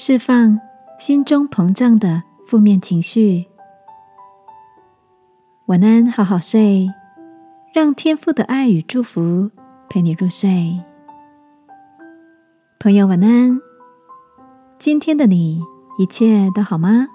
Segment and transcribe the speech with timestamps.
[0.00, 0.60] 释放
[1.00, 3.44] 心中膨胀的负面情绪。
[5.66, 6.88] 晚安，好好睡，
[7.74, 9.50] 让天父的爱与祝福
[9.90, 10.80] 陪你入睡。
[12.78, 13.60] 朋友，晚安。
[14.78, 15.60] 今天的你
[15.98, 17.08] 一切都好吗？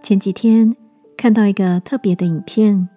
[0.00, 0.76] 前几天
[1.16, 2.88] 看到一个特别的影片，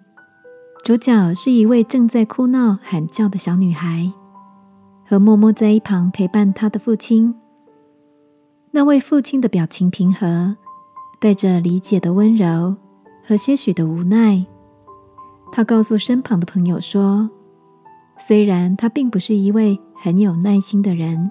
[0.84, 4.12] 主角是一位正在哭闹喊叫的小女孩。
[5.04, 7.34] 和默默在一旁陪伴她的父亲，
[8.76, 10.54] 那位父亲的表情平和，
[11.18, 12.76] 带着理解的温柔
[13.26, 14.44] 和些许的无奈。
[15.50, 17.30] 他告诉身旁的朋友说
[18.20, 21.30] ：“虽然他并不是一位很有耐心的人，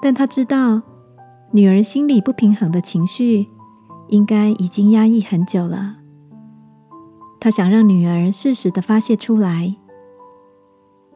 [0.00, 0.80] 但他知道
[1.50, 3.46] 女儿心里不平衡的情绪
[4.08, 5.96] 应该已经压抑很久了。
[7.38, 9.76] 他想让女儿适时的发泄出来。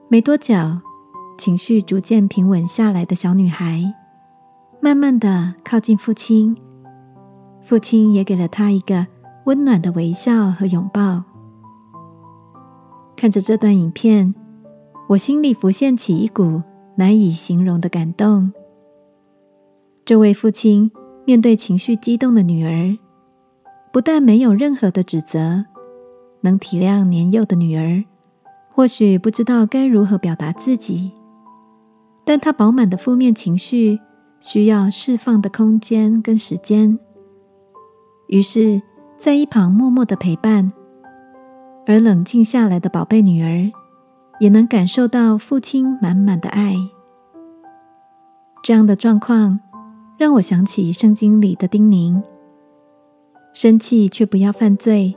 [0.09, 0.55] 没多久。”
[1.39, 3.93] 情绪逐渐平稳下来的小女孩，
[4.85, 6.55] 慢慢的靠近父亲，
[7.63, 9.07] 父亲也给了他一个
[9.47, 11.25] 温暖的微笑和拥抱。
[13.17, 14.35] 看着这段影片，
[15.09, 16.63] 我心里浮现起一股
[16.97, 18.53] 难以形容的感动。
[20.05, 20.93] 这位父亲
[21.25, 22.95] 面对情绪激动的女儿，
[23.91, 25.65] 不但没有任何的指责，
[26.43, 28.05] 能体谅年幼的女儿，
[28.71, 31.13] 或许不知道该如何表达自己。
[32.27, 33.99] 但他饱满的负面情绪
[34.47, 36.99] 需要释放的空间跟时间，
[38.27, 38.83] 于是，
[39.17, 40.71] 在一旁默默的陪伴，
[41.87, 43.73] 而冷静下来的宝贝女儿
[44.41, 46.77] 也能感受到父亲满满的爱。
[48.63, 49.59] 这样的状况
[50.19, 52.23] 让我想起圣经里的叮咛：
[53.55, 55.17] 生气却不要犯罪，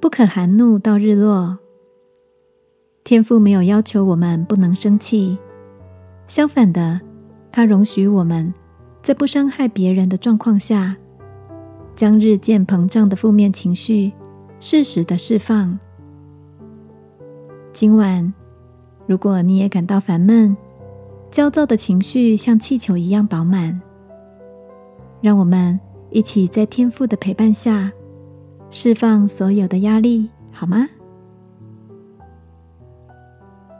[0.00, 1.56] 不可含怒到日落。
[3.04, 5.38] 天父没有要求我们不能生气。
[6.26, 7.00] 相反的，
[7.52, 8.52] 他容许我们
[9.02, 10.96] 在不伤害别人的状况下，
[11.94, 14.12] 将日渐膨胀的负面情绪
[14.60, 15.78] 适时的释放。
[17.72, 18.32] 今晚，
[19.06, 20.56] 如果你也感到烦闷、
[21.30, 23.80] 焦躁的情绪像气球一样饱满，
[25.20, 25.78] 让我们
[26.10, 27.90] 一起在天父的陪伴下
[28.70, 30.88] 释放所有的压力，好吗？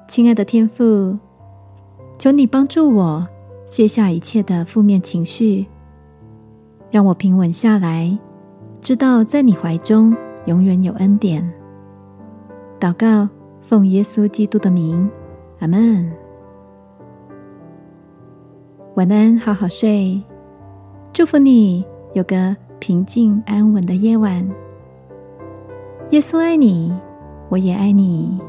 [0.08, 1.18] 亲爱的天父。
[2.18, 3.26] 求你帮助我
[3.70, 5.64] 卸下一切的负面情绪，
[6.90, 8.18] 让我平稳下来，
[8.82, 10.14] 知道在你怀中
[10.46, 11.48] 永远有恩典。
[12.80, 13.28] 祷告，
[13.60, 15.08] 奉耶稣基督的名，
[15.60, 16.12] 阿门。
[18.96, 20.20] 晚安，好好睡，
[21.12, 24.50] 祝福你有个平静安稳的夜晚。
[26.10, 26.92] 耶稣爱你，
[27.48, 28.40] 我也爱你。